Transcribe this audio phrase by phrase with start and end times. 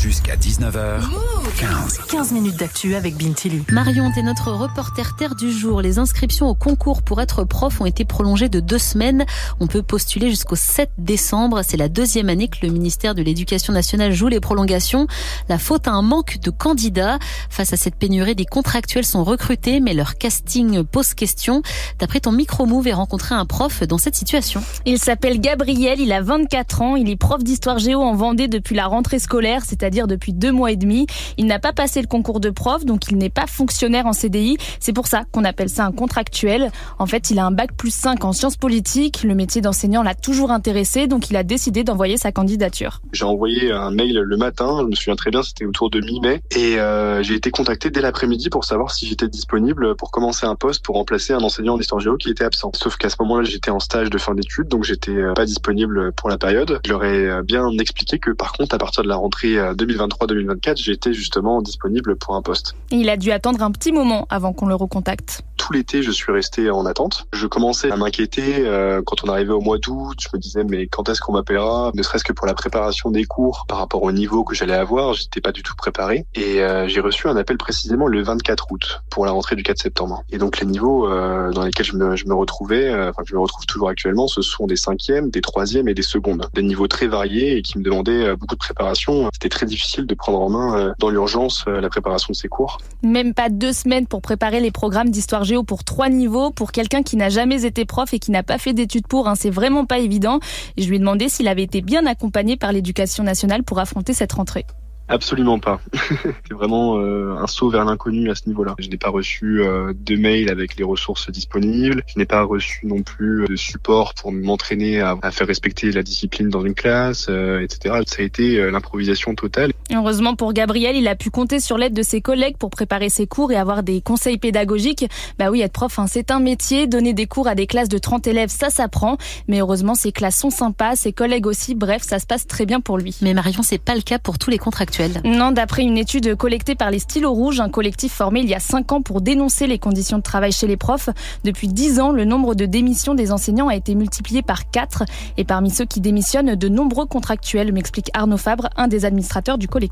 [0.00, 2.06] Jusqu'à 19h15.
[2.08, 3.62] 15 minutes d'actu avec Bintili.
[3.70, 5.82] Marion, t'es notre reporter terre du jour.
[5.82, 9.26] Les inscriptions au concours pour être prof ont été prolongées de deux semaines.
[9.60, 11.60] On peut postuler jusqu'au 7 décembre.
[11.68, 15.06] C'est la deuxième année que le ministère de l'Éducation nationale joue les prolongations.
[15.50, 17.18] La faute à un manque de candidats.
[17.50, 21.60] Face à cette pénurie, des contractuels sont recrutés, mais leur casting pose question.
[21.98, 24.62] D'après ton micro-move, et rencontré un prof dans cette situation.
[24.86, 28.74] Il s'appelle Gabriel, il a 24 ans, il est prof d'histoire géo en Vendée depuis
[28.74, 31.06] la rentrée scolaire, c'est-à-dire depuis deux mois et demi.
[31.36, 34.56] Il n'a pas passé le concours de prof, donc il n'est pas fonctionnaire en CDI.
[34.78, 36.70] C'est pour ça qu'on appelle ça un contractuel.
[36.98, 39.22] En fait, il a un bac plus 5 en sciences politiques.
[39.24, 43.00] Le métier d'enseignant l'a toujours intéressé, donc il a décidé d'envoyer sa candidature.
[43.12, 46.42] J'ai envoyé un mail le matin, je me souviens très bien, c'était autour de mi-mai,
[46.54, 50.54] et euh, j'ai été contacté dès l'après-midi pour savoir si j'étais disponible pour commencer un
[50.54, 52.70] poste pour remplacer un enseignant en histoire géo qui était absent.
[52.74, 56.12] Sauf qu'à ce moment-là, j'étais en stage de fin d'études, donc j'étais euh, pas disponible
[56.12, 56.80] pour la période.
[56.84, 60.82] Je leur ai euh, bien expliqué que par contre, à partir de la rentrée 2023-2024,
[60.82, 62.74] j'étais justement disponible pour un poste.
[62.90, 66.10] Et il a dû attendre un petit moment avant qu'on le recontacte tout l'été, je
[66.10, 67.26] suis resté en attente.
[67.34, 70.16] Je commençais à m'inquiéter euh, quand on arrivait au mois d'août.
[70.18, 71.92] Je me disais, mais quand est-ce qu'on m'appellera?
[71.94, 75.12] Ne serait-ce que pour la préparation des cours par rapport au niveau que j'allais avoir.
[75.12, 76.24] J'étais pas du tout préparé.
[76.34, 79.78] Et euh, j'ai reçu un appel précisément le 24 août pour la rentrée du 4
[79.78, 80.24] septembre.
[80.30, 83.40] Et donc les niveaux euh, dans lesquels je me, je me retrouvais, enfin je me
[83.40, 86.48] retrouve toujours actuellement, ce sont des cinquièmes, des troisièmes et des secondes.
[86.54, 89.28] Des niveaux très variés et qui me demandaient beaucoup de préparation.
[89.34, 92.78] C'était très difficile de prendre en main dans l'urgence la préparation de ces cours.
[93.02, 97.16] Même pas deux semaines pour préparer les programmes d'histoire pour trois niveaux pour quelqu'un qui
[97.16, 99.28] n'a jamais été prof et qui n'a pas fait d'études pour.
[99.28, 100.40] Hein, c'est vraiment pas évident.
[100.76, 104.32] Je lui ai demandé s'il avait été bien accompagné par l'éducation nationale pour affronter cette
[104.32, 104.66] rentrée.
[105.10, 105.80] Absolument pas.
[106.22, 108.76] c'est vraiment euh, un saut vers l'inconnu à ce niveau-là.
[108.78, 112.04] Je n'ai pas reçu euh, de mail avec les ressources disponibles.
[112.06, 116.48] Je n'ai pas reçu non plus de support pour m'entraîner à, faire respecter la discipline
[116.48, 117.96] dans une classe, euh, etc.
[118.06, 119.72] Ça a été l'improvisation totale.
[120.00, 123.26] Heureusement pour Gabriel, il a pu compter sur l'aide de ses collègues pour préparer ses
[123.26, 125.04] cours et avoir des conseils pédagogiques.
[125.38, 126.86] Bah oui, être prof, hein, c'est un métier.
[126.86, 129.18] Donner des cours à des classes de 30 élèves, ça s'apprend.
[129.46, 131.74] Mais heureusement, ses classes sont sympas, ses collègues aussi.
[131.74, 133.14] Bref, ça se passe très bien pour lui.
[133.20, 135.20] Mais Marion, c'est pas le cas pour tous les contractuels.
[135.22, 138.60] Non, d'après une étude collectée par les Stylos Rouges, un collectif formé il y a
[138.60, 141.10] 5 ans pour dénoncer les conditions de travail chez les profs,
[141.44, 145.04] depuis 10 ans, le nombre de démissions des enseignants a été multiplié par 4.
[145.36, 149.68] Et parmi ceux qui démissionnent, de nombreux contractuels, m'explique Arnaud Fabre, un des administrateurs du
[149.68, 149.89] collectif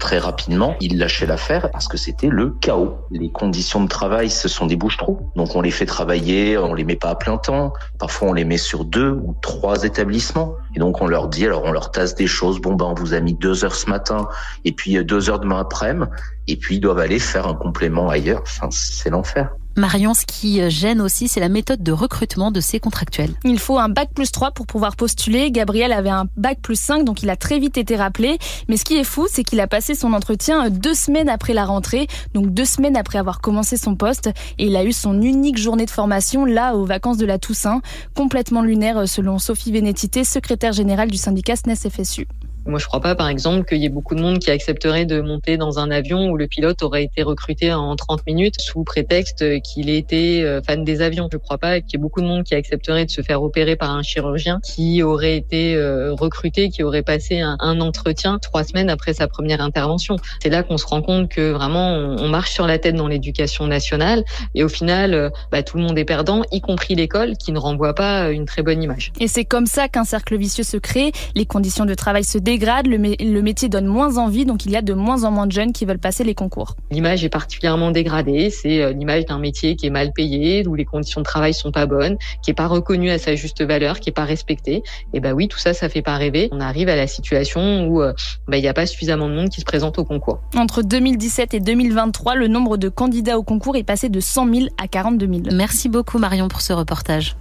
[0.00, 2.96] très rapidement, ils lâchaient l'affaire parce que c'était le chaos.
[3.10, 5.30] Les conditions de travail, ce sont des bouches-trous.
[5.36, 7.72] Donc on les fait travailler, on les met pas à plein temps.
[7.98, 10.54] Parfois on les met sur deux ou trois établissements.
[10.74, 12.60] Et donc on leur dit, alors on leur tasse des choses.
[12.60, 14.28] Bon ben on vous a mis deux heures ce matin
[14.64, 16.10] et puis euh, deux heures demain après-midi.
[16.48, 18.42] Et puis ils doivent aller faire un complément ailleurs.
[18.42, 19.50] Enfin c'est l'enfer.
[19.80, 23.32] Marion, ce qui gêne aussi, c'est la méthode de recrutement de ces contractuels.
[23.44, 25.50] Il faut un bac plus 3 pour pouvoir postuler.
[25.50, 28.38] Gabriel avait un bac plus 5, donc il a très vite été rappelé.
[28.68, 31.64] Mais ce qui est fou, c'est qu'il a passé son entretien deux semaines après la
[31.64, 34.28] rentrée, donc deux semaines après avoir commencé son poste.
[34.58, 37.80] Et il a eu son unique journée de formation, là, aux vacances de la Toussaint,
[38.14, 42.28] complètement lunaire selon Sophie Vénétité, secrétaire générale du syndicat SNES-FSU.
[42.66, 45.20] Moi, je crois pas, par exemple, qu'il y ait beaucoup de monde qui accepterait de
[45.20, 49.44] monter dans un avion où le pilote aurait été recruté en 30 minutes sous prétexte
[49.62, 51.28] qu'il était euh, fan des avions.
[51.32, 53.76] Je crois pas qu'il y ait beaucoup de monde qui accepterait de se faire opérer
[53.76, 58.90] par un chirurgien qui aurait été euh, recruté, qui aurait passé un, entretien trois semaines
[58.90, 60.16] après sa première intervention.
[60.42, 63.66] C'est là qu'on se rend compte que vraiment on marche sur la tête dans l'éducation
[63.66, 67.52] nationale et au final, euh, bah, tout le monde est perdant, y compris l'école qui
[67.52, 69.12] ne renvoie pas une très bonne image.
[69.20, 71.12] Et c'est comme ça qu'un cercle vicieux se crée.
[71.34, 74.76] Les conditions de travail se dégrade, le, le, métier donne moins envie, donc il y
[74.76, 76.74] a de moins en moins de jeunes qui veulent passer les concours.
[76.90, 80.84] L'image est particulièrement dégradée, c'est euh, l'image d'un métier qui est mal payé, où les
[80.84, 84.08] conditions de travail sont pas bonnes, qui est pas reconnu à sa juste valeur, qui
[84.10, 84.82] est pas respecté.
[85.14, 86.48] Et ben oui, tout ça, ça fait pas rêver.
[86.50, 88.12] On arrive à la situation où euh,
[88.48, 90.40] bah, il n'y a pas suffisamment de monde qui se présente au concours.
[90.56, 94.66] Entre 2017 et 2023, le nombre de candidats au concours est passé de 100 000
[94.76, 95.40] à 42 000.
[95.52, 97.36] Merci beaucoup Marion pour ce reportage.